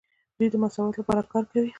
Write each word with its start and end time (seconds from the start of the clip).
دوی 0.37 0.47
د 0.51 0.55
مساوات 0.63 0.95
لپاره 0.97 1.29
کار 1.33 1.43
کوي. 1.51 1.69